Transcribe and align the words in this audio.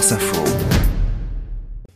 France 0.00 0.12
Info. 0.12 0.44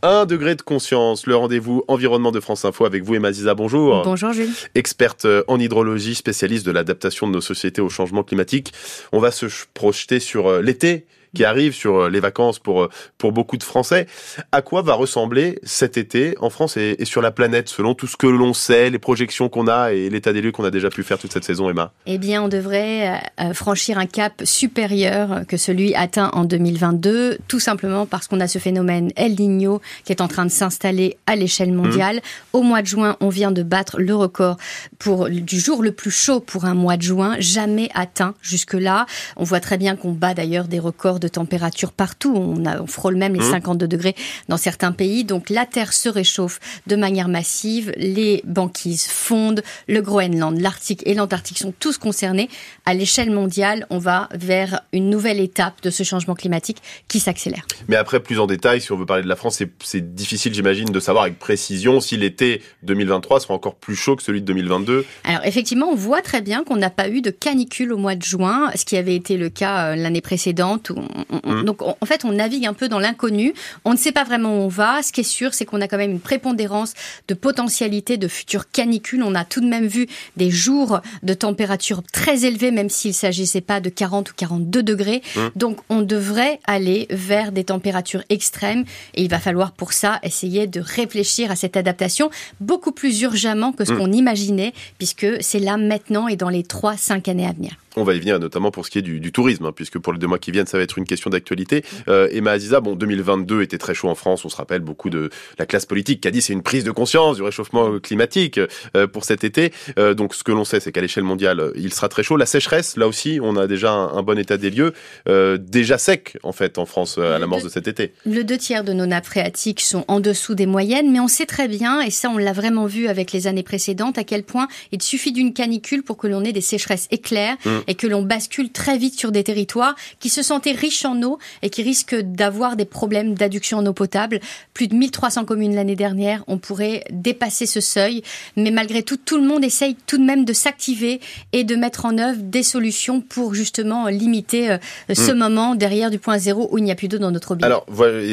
Un 0.03 0.27
degré 0.27 0.53
de 0.53 0.61
conscience, 0.61 1.25
le 1.25 1.35
rendez-vous 1.35 1.83
environnement 1.87 2.31
de 2.31 2.39
France 2.39 2.63
Info 2.63 2.85
avec 2.85 3.03
vous, 3.03 3.15
Emma 3.15 3.31
Ziza. 3.31 3.55
Bonjour. 3.55 4.03
Bonjour, 4.03 4.31
Jules. 4.31 4.51
Experte 4.75 5.25
en 5.47 5.59
hydrologie, 5.59 6.13
spécialiste 6.13 6.67
de 6.67 6.71
l'adaptation 6.71 7.25
de 7.25 7.31
nos 7.31 7.41
sociétés 7.41 7.81
au 7.81 7.89
changement 7.89 8.21
climatique. 8.21 8.73
On 9.11 9.17
va 9.17 9.31
se 9.31 9.47
projeter 9.73 10.19
sur 10.19 10.45
euh, 10.45 10.61
l'été 10.61 11.07
qui 11.35 11.45
arrive 11.45 11.73
sur 11.73 11.97
euh, 11.97 12.09
les 12.09 12.19
vacances 12.19 12.57
pour, 12.57 12.83
euh, 12.83 12.89
pour 13.19 13.31
beaucoup 13.31 13.57
de 13.57 13.63
Français. 13.63 14.07
À 14.51 14.61
quoi 14.63 14.81
va 14.81 14.95
ressembler 14.95 15.59
cet 15.63 15.97
été 15.97 16.35
en 16.39 16.49
France 16.49 16.77
et, 16.77 16.97
sur 17.05 17.21
la 17.21 17.31
planète, 17.31 17.69
selon 17.69 17.93
tout 17.93 18.07
ce 18.07 18.17
que 18.17 18.25
l'on 18.25 18.53
sait, 18.53 18.89
les 18.89 18.97
projections 18.97 19.49
qu'on 19.49 19.67
a 19.67 19.91
et 19.93 20.09
l'état 20.09 20.33
des 20.33 20.41
lieux 20.41 20.51
qu'on 20.51 20.63
a 20.63 20.71
déjà 20.71 20.89
pu 20.89 21.03
faire 21.03 21.19
toute 21.19 21.31
cette 21.31 21.43
saison, 21.43 21.69
Emma? 21.69 21.91
Eh 22.07 22.17
bien, 22.17 22.41
on 22.41 22.47
devrait 22.47 23.21
euh, 23.39 23.53
franchir 23.53 23.99
un 23.99 24.07
cap 24.07 24.41
supérieur 24.43 25.41
que 25.47 25.57
celui 25.57 25.93
atteint 25.93 26.31
en 26.33 26.45
2022, 26.45 27.37
tout 27.47 27.59
simplement 27.59 28.05
parce 28.05 28.27
qu'on 28.27 28.39
a 28.39 28.47
ce 28.47 28.57
phénomène 28.57 29.11
El 29.15 29.35
Niño 29.35 29.81
qui 30.05 30.11
est 30.11 30.21
en 30.21 30.27
train 30.27 30.45
de 30.45 30.51
s'installer 30.51 31.17
à 31.27 31.35
l'échelle 31.35 31.71
mmh. 31.71 31.75
mondiale. 31.75 32.21
Au 32.53 32.61
mois 32.61 32.81
de 32.81 32.87
juin, 32.87 33.17
on 33.19 33.29
vient 33.29 33.51
de 33.51 33.63
battre 33.63 33.99
le 33.99 34.15
record 34.15 34.57
pour 34.97 35.29
du 35.29 35.59
jour 35.59 35.83
le 35.83 35.91
plus 35.91 36.11
chaud 36.11 36.39
pour 36.39 36.65
un 36.65 36.73
mois 36.73 36.97
de 36.97 37.01
juin, 37.01 37.35
jamais 37.39 37.89
atteint 37.93 38.33
jusque-là. 38.41 39.05
On 39.35 39.43
voit 39.43 39.59
très 39.59 39.77
bien 39.77 39.95
qu'on 39.95 40.11
bat 40.11 40.33
d'ailleurs 40.33 40.67
des 40.67 40.79
records 40.79 41.19
de 41.19 41.24
de 41.25 41.29
température 41.29 41.91
partout. 41.91 42.33
On, 42.35 42.65
a, 42.65 42.79
on 42.79 42.87
frôle 42.87 43.15
même 43.15 43.33
les 43.33 43.41
52 43.41 43.85
mmh. 43.85 43.89
degrés 43.89 44.15
dans 44.47 44.57
certains 44.57 44.91
pays. 44.91 45.23
Donc 45.23 45.49
la 45.49 45.65
Terre 45.65 45.91
se 45.91 46.07
réchauffe 46.07 46.59
de 46.85 46.95
manière 46.95 47.27
massive. 47.27 47.91
Les 47.97 48.43
banquises 48.45 49.07
fondent. 49.07 49.63
Le 49.87 50.01
Groenland, 50.01 50.59
l'Arctique 50.59 51.01
et 51.05 51.15
l'Antarctique 51.15 51.57
sont 51.57 51.73
tous 51.79 51.97
concernés. 51.97 52.49
À 52.85 52.93
l'échelle 52.93 53.31
mondiale, 53.31 53.87
on 53.89 53.97
va 53.97 54.29
vers 54.33 54.81
une 54.93 55.09
nouvelle 55.09 55.39
étape 55.39 55.81
de 55.81 55.89
ce 55.89 56.03
changement 56.03 56.35
climatique 56.35 56.77
qui 57.07 57.19
s'accélère. 57.19 57.65
Mais 57.87 57.95
après, 57.95 58.19
plus 58.19 58.39
en 58.39 58.45
détail, 58.45 58.81
si 58.81 58.91
on 58.91 58.97
veut 58.97 59.05
parler 59.05 59.23
de 59.23 59.29
la 59.29 59.35
France, 59.35 59.61
c'est 59.83 60.15
difficile, 60.15 60.53
j'imagine, 60.53 60.85
de 60.85 60.99
savoir 60.99 61.23
avec 61.23 61.39
précision 61.39 61.99
si 61.99 62.17
l'été 62.17 62.61
2023 62.83 63.39
sera 63.39 63.53
encore 63.55 63.75
plus 63.75 63.95
chaud 63.95 64.15
que 64.15 64.23
celui 64.23 64.41
de 64.41 64.45
2022. 64.45 65.05
Alors 65.23 65.43
effectivement, 65.45 65.87
on 65.87 65.95
voit 65.95 66.21
très 66.21 66.41
bien 66.41 66.63
qu'on 66.63 66.75
n'a 66.75 66.89
pas 66.89 67.09
eu 67.09 67.21
de 67.21 67.31
canicule 67.31 67.93
au 67.93 67.97
mois 67.97 68.15
de 68.15 68.23
juin, 68.23 68.69
ce 68.75 68.85
qui 68.85 68.97
avait 68.97 69.15
été 69.15 69.37
le 69.37 69.49
cas 69.49 69.87
euh, 69.87 69.95
l'année 69.95 70.21
précédente 70.21 70.89
où 70.89 70.95
Mmh. 71.43 71.63
Donc 71.63 71.81
en 71.81 72.05
fait, 72.05 72.25
on 72.25 72.31
navigue 72.31 72.65
un 72.65 72.73
peu 72.73 72.89
dans 72.89 72.99
l'inconnu. 72.99 73.53
On 73.83 73.91
ne 73.91 73.97
sait 73.97 74.11
pas 74.11 74.23
vraiment 74.23 74.49
où 74.49 74.61
on 74.63 74.67
va. 74.67 75.01
Ce 75.03 75.11
qui 75.11 75.21
est 75.21 75.23
sûr, 75.23 75.53
c'est 75.53 75.65
qu'on 75.65 75.81
a 75.81 75.87
quand 75.87 75.97
même 75.97 76.11
une 76.11 76.19
prépondérance 76.19 76.93
de 77.27 77.33
potentialité 77.33 78.17
de 78.17 78.27
futures 78.27 78.69
canicules. 78.69 79.23
On 79.23 79.35
a 79.35 79.45
tout 79.45 79.61
de 79.61 79.67
même 79.67 79.87
vu 79.87 80.07
des 80.37 80.49
jours 80.49 81.01
de 81.23 81.33
température 81.33 82.01
très 82.11 82.45
élevés, 82.45 82.71
même 82.71 82.89
s'il 82.89 83.13
s'agissait 83.13 83.61
pas 83.61 83.79
de 83.79 83.89
40 83.89 84.31
ou 84.31 84.33
42 84.35 84.83
degrés. 84.83 85.21
Mmh. 85.35 85.39
Donc 85.55 85.79
on 85.89 86.01
devrait 86.01 86.59
aller 86.65 87.07
vers 87.09 87.51
des 87.51 87.63
températures 87.63 88.23
extrêmes 88.29 88.85
et 89.13 89.23
il 89.23 89.29
va 89.29 89.39
falloir 89.39 89.71
pour 89.71 89.93
ça 89.93 90.19
essayer 90.23 90.67
de 90.67 90.79
réfléchir 90.79 91.51
à 91.51 91.55
cette 91.55 91.77
adaptation 91.77 92.29
beaucoup 92.59 92.91
plus 92.91 93.21
urgemment 93.21 93.71
que 93.71 93.85
ce 93.85 93.93
mmh. 93.93 93.97
qu'on 93.97 94.11
imaginait, 94.11 94.73
puisque 94.97 95.27
c'est 95.41 95.59
là 95.59 95.77
maintenant 95.77 96.27
et 96.27 96.35
dans 96.35 96.49
les 96.49 96.63
3-5 96.63 97.29
années 97.29 97.47
à 97.47 97.53
venir. 97.53 97.75
On 97.95 98.03
va 98.03 98.13
y 98.13 98.19
venir 98.19 98.39
notamment 98.39 98.71
pour 98.71 98.85
ce 98.85 98.91
qui 98.91 98.99
est 98.99 99.01
du, 99.01 99.31
tourisme, 99.31 99.65
hein, 99.65 99.71
puisque 99.75 99.99
pour 99.99 100.13
les 100.13 100.19
deux 100.19 100.27
mois 100.27 100.39
qui 100.39 100.51
viennent, 100.51 100.65
ça 100.65 100.77
va 100.77 100.83
être 100.83 100.97
une 100.97 101.05
question 101.05 101.29
d'actualité. 101.29 101.83
Euh, 102.07 102.27
Emma 102.31 102.51
Aziza, 102.51 102.81
bon, 102.81 102.95
2022 102.95 103.61
était 103.61 103.77
très 103.77 103.93
chaud 103.93 104.09
en 104.09 104.15
France. 104.15 104.45
On 104.45 104.49
se 104.49 104.55
rappelle 104.55 104.81
beaucoup 104.81 105.09
de 105.09 105.29
la 105.57 105.65
classe 105.65 105.85
politique 105.85 106.21
qui 106.21 106.27
a 106.27 106.31
dit 106.31 106.41
c'est 106.41 106.53
une 106.53 106.63
prise 106.63 106.83
de 106.83 106.91
conscience 106.91 107.37
du 107.37 107.43
réchauffement 107.43 107.99
climatique 107.99 108.59
euh, 108.95 109.07
pour 109.07 109.23
cet 109.23 109.43
été. 109.43 109.71
Euh, 109.97 110.13
donc 110.13 110.35
ce 110.35 110.43
que 110.43 110.51
l'on 110.51 110.65
sait, 110.65 110.79
c'est 110.79 110.91
qu'à 110.91 111.01
l'échelle 111.01 111.23
mondiale, 111.23 111.71
il 111.75 111.93
sera 111.93 112.09
très 112.09 112.23
chaud. 112.23 112.37
La 112.37 112.45
sécheresse, 112.45 112.97
là 112.97 113.07
aussi, 113.07 113.39
on 113.41 113.55
a 113.55 113.67
déjà 113.67 113.91
un, 113.91 114.23
bon 114.23 114.37
état 114.39 114.57
des 114.57 114.71
lieux, 114.71 114.93
euh, 115.29 115.57
déjà 115.57 115.97
sec 115.97 116.37
en 116.41 116.51
fait 116.51 116.79
en 116.79 116.85
France 116.85 117.19
à 117.19 117.37
l'amorce 117.37 117.63
de 117.63 117.69
cet 117.69 117.87
été. 117.87 118.13
Le 118.25 118.43
deux 118.43 118.57
tiers 118.57 118.83
de 118.83 118.91
nos 118.91 119.05
nappes 119.05 119.25
phréatiques 119.25 119.81
sont 119.81 120.03
en 120.07 120.19
dessous 120.19 120.55
des 120.55 120.65
moyennes, 120.65 121.11
mais 121.11 121.19
on 121.19 121.27
sait 121.27 121.45
très 121.45 121.67
bien, 121.67 122.01
et 122.01 122.09
ça 122.09 122.29
on 122.29 122.37
l'a 122.37 122.53
vraiment 122.53 122.87
vu 122.87 123.07
avec 123.07 123.31
les 123.31 123.45
années 123.47 123.63
précédentes, 123.63 124.17
à 124.17 124.23
quel 124.23 124.43
point 124.43 124.67
il 124.91 125.01
suffit 125.01 125.31
d'une 125.31 125.53
canicule 125.53 126.03
pour 126.03 126.17
que 126.17 126.27
l'on 126.27 126.43
ait 126.43 126.53
des 126.53 126.61
sécheresses 126.61 127.07
éclairs. 127.11 127.57
Mmh 127.65 127.69
et 127.87 127.95
que 127.95 128.07
l'on 128.07 128.21
bascule 128.21 128.71
très 128.71 128.97
vite 128.97 129.17
sur 129.17 129.31
des 129.31 129.43
territoires 129.43 129.95
qui 130.19 130.29
se 130.29 130.41
sentaient 130.41 130.71
riches 130.71 131.05
en 131.05 131.21
eau 131.23 131.39
et 131.61 131.69
qui 131.69 131.83
risquent 131.83 132.19
d'avoir 132.19 132.75
des 132.75 132.85
problèmes 132.85 133.35
d'adduction 133.35 133.79
en 133.79 133.85
eau 133.85 133.93
potable. 133.93 134.39
Plus 134.73 134.87
de 134.87 134.95
1300 134.95 135.45
communes 135.45 135.75
l'année 135.75 135.95
dernière, 135.95 136.43
on 136.47 136.57
pourrait 136.57 137.03
dépasser 137.09 137.65
ce 137.65 137.81
seuil, 137.81 138.23
mais 138.55 138.71
malgré 138.71 139.03
tout, 139.03 139.17
tout 139.17 139.37
le 139.37 139.47
monde 139.47 139.63
essaye 139.63 139.95
tout 140.07 140.17
de 140.17 140.23
même 140.23 140.45
de 140.45 140.53
s'activer 140.53 141.19
et 141.53 141.63
de 141.63 141.75
mettre 141.75 142.05
en 142.05 142.17
œuvre 142.17 142.39
des 142.41 142.63
solutions 142.63 143.21
pour 143.21 143.53
justement 143.53 144.07
limiter 144.07 144.71
euh, 144.71 144.77
ce 145.13 145.31
hmm. 145.31 145.37
moment 145.37 145.75
derrière 145.75 146.09
du 146.09 146.19
point 146.19 146.37
zéro 146.37 146.69
où 146.71 146.77
il 146.77 146.83
n'y 146.83 146.91
a 146.91 146.95
plus 146.95 147.07
d'eau 147.07 147.17
dans 147.17 147.31
notre 147.31 147.55
ville. 147.55 147.65
Alors, 147.65 147.85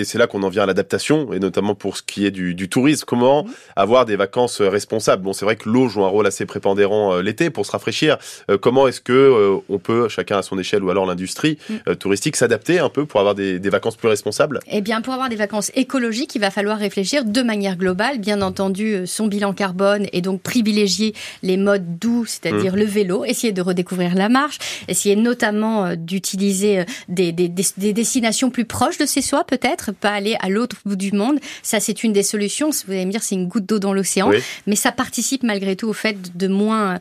c'est 0.05 0.19
là 0.19 0.27
qu'on 0.27 0.43
en 0.43 0.49
vient 0.49 0.65
à 0.65 0.67
l'adaptation, 0.67 1.33
et 1.33 1.39
notamment 1.39 1.75
pour 1.75 1.97
ce 1.97 2.03
qui 2.03 2.27
est 2.27 2.31
du, 2.31 2.69
tourisme. 2.69 3.05
Comment 3.07 3.47
avoir 3.77 4.07
des 4.07 4.17
vacances 4.17 4.61
responsables? 4.61 5.23
Bon, 5.23 5.33
c'est 5.33 5.45
vrai 5.45 5.57
que 5.57 5.69
l'eau 5.69 5.89
joue 5.89 6.05
un 6.05 6.09
rôle 6.09 6.27
assez 6.27 6.47
prépondérant 6.47 7.15
euh, 7.15 7.23
l'été 7.23 7.51
pour 7.51 7.67
se 7.67 7.73
rafraîchir. 7.73 8.19
Euh, 8.51 8.59
comment 8.59 8.89
est-ce 8.89 9.01
que 9.01 9.13
on 9.69 9.79
peut, 9.79 10.09
chacun 10.09 10.39
à 10.39 10.43
son 10.43 10.59
échelle 10.59 10.83
ou 10.83 10.91
alors 10.91 11.07
l'industrie 11.07 11.59
mm. 11.69 11.75
euh, 11.89 11.95
touristique, 11.95 12.37
s'adapter 12.37 12.79
un 12.79 12.89
peu 12.89 13.07
pour 13.07 13.21
avoir 13.21 13.35
des, 13.35 13.59
vacances 13.59 13.97
plus 13.97 14.09
responsables 14.09 14.61
Eh 14.71 14.81
bien, 14.81 15.01
pour 15.01 15.15
avoir 15.15 15.29
des 15.29 15.37
vacances 15.37 15.71
écologiques, 15.75 16.35
il 16.35 16.41
va 16.41 16.51
falloir 16.51 16.79
réfléchir 16.79 17.25
de 17.25 17.43
manière 17.43 17.77
globale, 17.77 18.19
bien 18.19 18.43
entendu, 18.43 18.95
euh, 18.95 19.07
son 19.07 19.27
bilan 19.27 19.53
carbone 19.55 20.07
et 20.13 20.21
donc 20.21 20.43
privilégier 20.43 21.15
les 21.43 21.57
modes 21.57 21.99
doux, 21.99 22.27
c'est-à-dire 22.27 22.75
mm. 22.75 22.79
le 22.79 22.85
vélo, 22.85 23.25
essayer 23.25 23.53
de 23.53 23.63
redécouvrir 23.63 24.15
la 24.15 24.29
marche, 24.29 24.59
essayer 24.89 25.17
notamment 25.17 25.87
euh, 25.87 25.95
d'utiliser 25.97 26.85
des, 27.09 27.33
destinations 27.33 28.51
plus 28.51 28.65
proches 28.65 28.99
de 28.99 29.07
chez 29.07 29.23
soi, 29.23 29.45
peut-être, 29.45 29.93
pas 29.93 30.11
aller 30.11 30.37
à 30.41 30.49
l'autre 30.49 30.77
bout 30.85 30.97
du 30.97 31.13
monde. 31.13 31.39
Ça, 31.63 31.81
c'est 31.81 32.05
une 32.05 32.13
des 32.13 32.23
solutions. 32.23 32.71
Vous 32.87 32.93
allez 32.93 33.07
me 33.07 33.11
dire, 33.11 33.23
c'est 33.23 33.35
une 33.35 33.49
goutte 33.49 33.67
d'eau 33.67 33.79
dans 33.79 33.93
l'océan, 33.93 34.31
mais 34.67 34.77
ça 34.77 34.93
participe 34.93 35.43
malgré 35.43 35.77
tout 35.77 35.89
au 35.89 35.93
fait 35.93 36.37
de 36.37 36.49
moins 36.49 36.99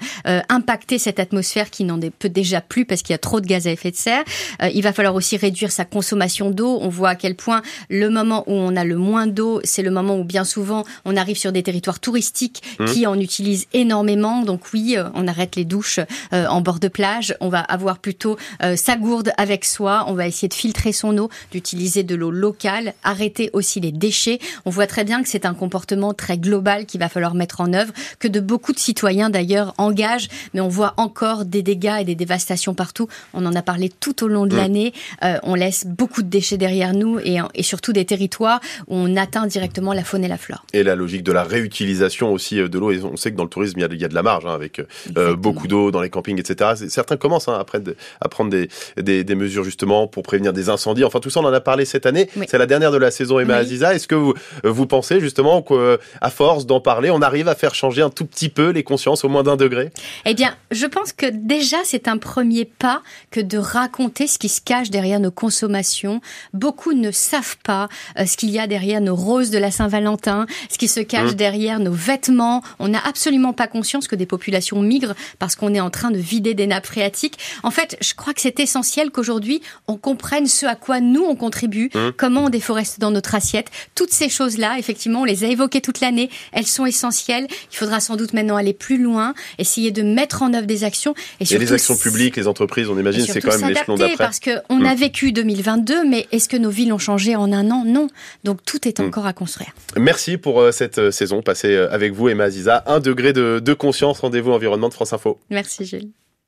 impacter 0.49 0.97
cette 0.97 1.19
atmosphère 1.19 1.69
qui 1.69 1.83
n'en 1.83 1.99
peut 2.09 2.29
déjà 2.31 2.61
plus 2.61 2.85
parce 2.85 3.01
qu'il 3.01 3.13
y 3.13 3.15
a 3.15 3.19
trop 3.19 3.41
de 3.41 3.47
gaz 3.47 3.67
à 3.67 3.71
effet 3.71 3.91
de 3.91 3.95
serre. 3.95 4.23
Euh, 4.61 4.69
il 4.73 4.81
va 4.81 4.93
falloir 4.93 5.15
aussi 5.15 5.37
réduire 5.37 5.71
sa 5.71 5.85
consommation 5.85 6.49
d'eau. 6.49 6.79
On 6.81 6.89
voit 6.89 7.09
à 7.09 7.15
quel 7.15 7.35
point 7.35 7.61
le 7.89 8.09
moment 8.09 8.43
où 8.47 8.53
on 8.53 8.75
a 8.75 8.83
le 8.83 8.97
moins 8.97 9.27
d'eau, 9.27 9.61
c'est 9.63 9.83
le 9.83 9.91
moment 9.91 10.17
où 10.17 10.23
bien 10.23 10.43
souvent 10.43 10.83
on 11.05 11.15
arrive 11.15 11.37
sur 11.37 11.51
des 11.51 11.63
territoires 11.63 11.99
touristiques 11.99 12.61
mmh. 12.79 12.85
qui 12.85 13.07
en 13.07 13.19
utilisent 13.19 13.67
énormément. 13.73 14.43
Donc 14.43 14.73
oui, 14.73 14.95
euh, 14.97 15.09
on 15.13 15.27
arrête 15.27 15.55
les 15.55 15.65
douches 15.65 15.99
euh, 16.33 16.47
en 16.47 16.61
bord 16.61 16.79
de 16.79 16.87
plage. 16.87 17.35
On 17.39 17.49
va 17.49 17.59
avoir 17.59 17.99
plutôt 17.99 18.37
sa 18.75 18.95
gourde 18.95 19.31
avec 19.37 19.65
soi. 19.65 20.05
On 20.07 20.13
va 20.13 20.27
essayer 20.27 20.47
de 20.47 20.53
filtrer 20.53 20.91
son 20.91 21.17
eau, 21.17 21.29
d'utiliser 21.51 22.03
de 22.03 22.15
l'eau 22.15 22.31
locale, 22.31 22.93
arrêter 23.03 23.49
aussi 23.53 23.79
les 23.79 23.91
déchets. 23.91 24.39
On 24.65 24.69
voit 24.69 24.87
très 24.87 25.03
bien 25.03 25.21
que 25.21 25.29
c'est 25.29 25.45
un 25.45 25.53
comportement 25.53 26.13
très 26.13 26.37
global 26.37 26.85
qu'il 26.85 26.99
va 26.99 27.09
falloir 27.09 27.35
mettre 27.35 27.61
en 27.61 27.73
œuvre, 27.73 27.93
que 28.19 28.27
de 28.27 28.39
beaucoup 28.39 28.73
de 28.73 28.79
citoyens 28.79 29.29
d'ailleurs 29.29 29.73
engagent, 29.77 30.29
mais 30.53 30.61
on 30.61 30.67
voit 30.67 30.93
encore 30.97 31.45
des 31.45 31.63
dégâts 31.63 31.97
et 31.99 32.05
des 32.05 32.15
dévastation 32.21 32.75
partout. 32.75 33.07
On 33.33 33.45
en 33.45 33.55
a 33.55 33.61
parlé 33.61 33.89
tout 33.89 34.23
au 34.23 34.27
long 34.27 34.45
de 34.45 34.53
mm. 34.53 34.57
l'année. 34.57 34.93
Euh, 35.23 35.37
on 35.43 35.55
laisse 35.55 35.85
beaucoup 35.87 36.21
de 36.21 36.29
déchets 36.29 36.57
derrière 36.57 36.93
nous 36.93 37.19
et, 37.19 37.39
et, 37.55 37.63
surtout 37.63 37.93
des 37.93 38.05
territoires 38.05 38.59
où 38.87 38.95
on 38.95 39.15
atteint 39.17 39.47
directement 39.47 39.93
la 39.93 40.03
faune 40.03 40.23
et 40.23 40.27
la 40.27 40.37
flore. 40.37 40.65
Et 40.73 40.83
la 40.83 40.95
logique 40.95 41.23
de 41.23 41.31
la 41.31 41.43
réutilisation 41.43 42.31
aussi 42.31 42.59
euh, 42.59 42.67
de 42.67 42.77
l'eau. 42.77 42.91
Et 42.91 43.01
on 43.03 43.17
sait 43.17 43.31
que 43.31 43.37
dans 43.37 43.43
le 43.43 43.49
tourisme, 43.49 43.79
il 43.79 43.81
y 43.81 43.85
a, 43.85 43.89
il 43.91 44.01
y 44.01 44.05
a 44.05 44.07
de 44.07 44.13
la 44.13 44.23
marge 44.23 44.45
hein, 44.45 44.53
avec 44.53 44.81
euh, 45.17 45.35
beaucoup 45.35 45.67
d'eau 45.67 45.89
dans 45.89 46.01
les 46.01 46.09
campings, 46.09 46.39
etc. 46.39 46.71
Certains 46.89 47.17
commencent 47.17 47.47
hein, 47.47 47.57
après 47.59 47.79
à 48.19 48.29
prendre 48.29 48.51
des, 48.51 48.69
des, 48.97 49.23
des, 49.23 49.35
mesures 49.35 49.63
justement 49.63 50.07
pour 50.07 50.23
prévenir 50.23 50.53
des 50.53 50.69
incendies. 50.69 51.03
Enfin, 51.03 51.19
tout 51.19 51.29
ça, 51.29 51.39
on 51.39 51.45
en 51.45 51.53
a 51.53 51.61
parlé 51.61 51.85
cette 51.85 52.05
année. 52.05 52.29
C'est 52.47 52.57
la 52.57 52.67
dernière 52.67 52.91
de 52.91 52.97
la 52.97 53.09
saison 53.09 53.39
Emma 53.39 53.55
Aziza. 53.55 53.95
Est-ce 53.95 54.07
que 54.07 54.15
vous, 54.15 54.33
vous 54.63 54.85
pensez 54.85 55.19
justement 55.19 55.61
qu'à 55.61 56.29
force 56.29 56.65
d'en 56.65 56.79
parler, 56.79 57.09
on 57.09 57.21
arrive 57.21 57.47
à 57.47 57.55
faire 57.55 57.73
changer 57.73 58.01
un 58.01 58.09
tout 58.09 58.25
petit 58.25 58.49
peu 58.49 58.69
les 58.69 58.83
consciences 58.83 59.23
au 59.23 59.29
moins 59.29 59.43
d'un 59.43 59.55
degré? 59.55 59.89
Eh 60.25 60.33
bien, 60.33 60.55
je 60.69 60.85
pense 60.85 61.13
que 61.13 61.25
déjà, 61.31 61.77
c'est 61.83 62.00
un 62.07 62.17
premier 62.17 62.65
pas 62.65 63.01
que 63.29 63.39
de 63.39 63.57
raconter 63.57 64.27
ce 64.27 64.37
qui 64.37 64.49
se 64.49 64.61
cache 64.61 64.89
derrière 64.89 65.19
nos 65.19 65.31
consommations. 65.31 66.21
Beaucoup 66.53 66.93
ne 66.93 67.11
savent 67.11 67.57
pas 67.63 67.89
euh, 68.17 68.25
ce 68.25 68.37
qu'il 68.37 68.49
y 68.49 68.59
a 68.59 68.67
derrière 68.67 69.01
nos 69.01 69.15
roses 69.15 69.49
de 69.49 69.57
la 69.57 69.71
Saint-Valentin, 69.71 70.45
ce 70.69 70.77
qui 70.77 70.87
se 70.87 70.99
cache 70.99 71.31
mmh. 71.31 71.35
derrière 71.35 71.79
nos 71.79 71.91
vêtements. 71.91 72.63
On 72.79 72.89
n'a 72.89 73.01
absolument 73.05 73.53
pas 73.53 73.67
conscience 73.67 74.07
que 74.07 74.15
des 74.15 74.25
populations 74.25 74.81
migrent 74.81 75.15
parce 75.39 75.55
qu'on 75.55 75.73
est 75.73 75.79
en 75.79 75.89
train 75.89 76.11
de 76.11 76.17
vider 76.17 76.53
des 76.53 76.67
nappes 76.67 76.85
phréatiques. 76.85 77.37
En 77.63 77.71
fait, 77.71 77.97
je 78.01 78.13
crois 78.13 78.33
que 78.33 78.41
c'est 78.41 78.59
essentiel 78.59 79.11
qu'aujourd'hui, 79.11 79.61
on 79.87 79.97
comprenne 79.97 80.47
ce 80.47 80.65
à 80.65 80.75
quoi 80.75 80.99
nous, 80.99 81.23
on 81.23 81.35
contribue, 81.35 81.89
mmh. 81.93 82.11
comment 82.17 82.45
on 82.45 82.49
déforeste 82.49 82.99
dans 82.99 83.11
notre 83.11 83.35
assiette. 83.35 83.69
Toutes 83.95 84.11
ces 84.11 84.29
choses-là, 84.29 84.77
effectivement, 84.79 85.21
on 85.21 85.25
les 85.25 85.43
a 85.43 85.47
évoquées 85.47 85.81
toute 85.81 85.99
l'année. 85.99 86.29
Elles 86.51 86.67
sont 86.67 86.85
essentielles. 86.85 87.47
Il 87.71 87.77
faudra 87.77 87.99
sans 87.99 88.15
doute 88.15 88.33
maintenant 88.33 88.55
aller 88.55 88.73
plus 88.73 89.01
loin, 89.01 89.33
essayer 89.57 89.91
de 89.91 90.01
mettre 90.01 90.41
en 90.41 90.53
œuvre 90.53 90.67
des 90.67 90.83
actions 90.83 91.13
et 91.39 91.45
surtout 91.45 91.77
publiques, 91.95 92.37
les 92.37 92.47
entreprises, 92.47 92.89
on 92.89 92.97
imagine, 92.97 93.25
c'est 93.25 93.41
quand 93.41 93.57
même 93.57 93.69
l'échelon 93.69 93.95
d'après. 93.95 94.17
Parce 94.17 94.39
qu'on 94.39 94.79
hmm. 94.79 94.85
a 94.85 94.95
vécu 94.95 95.31
2022, 95.31 96.07
mais 96.07 96.27
est-ce 96.31 96.49
que 96.49 96.57
nos 96.57 96.69
villes 96.69 96.93
ont 96.93 96.97
changé 96.97 97.35
en 97.35 97.51
un 97.51 97.69
an? 97.71 97.83
Non. 97.85 98.07
Donc 98.43 98.63
tout 98.65 98.87
est 98.87 98.99
hmm. 98.99 99.05
encore 99.05 99.25
à 99.25 99.33
construire. 99.33 99.71
Merci 99.97 100.37
pour 100.37 100.61
euh, 100.61 100.71
cette 100.71 100.97
euh, 100.97 101.11
saison 101.11 101.41
passée 101.41 101.75
euh, 101.75 101.91
avec 101.91 102.13
vous, 102.13 102.29
Emma 102.29 102.45
Aziza. 102.45 102.83
Un 102.87 102.99
degré 102.99 103.33
de, 103.33 103.59
de 103.59 103.73
conscience. 103.73 104.19
Rendez-vous 104.19 104.51
environnement 104.51 104.89
de 104.89 104.93
France 104.93 105.13
Info. 105.13 105.39
Merci, 105.49 105.85
Gilles. 105.85 106.11